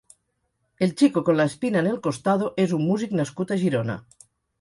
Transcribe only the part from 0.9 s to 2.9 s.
Chico Con La Espina En El Costado és un